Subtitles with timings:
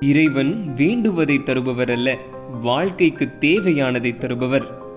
[0.00, 2.18] இறைவன் வேண்டுவதை தருபவர் அல்ல
[2.60, 4.89] வாழ்க்கைக்கு தேவையானதை தருபவர்.